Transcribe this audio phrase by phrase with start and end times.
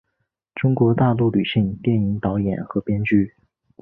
[0.55, 3.35] 中国大陆女性电影导演和编剧。